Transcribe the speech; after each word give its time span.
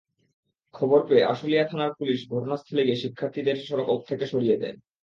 খবর 0.75 0.99
পেয়ে 1.07 1.27
আশুলিয়া 1.31 1.65
থানার 1.65 1.91
পুলিশ 1.99 2.19
ঘটনাস্থলে 2.33 2.81
গিয়ে 2.83 3.01
শিক্ষার্থীদের 3.03 3.57
সড়ক 3.67 3.99
থেকে 4.09 4.25
সরিয়ে 4.27 4.59
দেয়। 4.61 4.77